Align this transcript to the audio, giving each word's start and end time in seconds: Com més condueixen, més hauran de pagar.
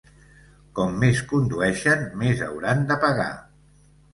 Com 0.79 0.95
més 1.03 1.21
condueixen, 1.33 2.01
més 2.23 2.43
hauran 2.49 2.85
de 2.93 2.99
pagar. 3.05 3.33